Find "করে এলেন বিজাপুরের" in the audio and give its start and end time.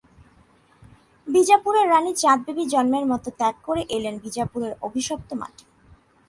3.65-4.73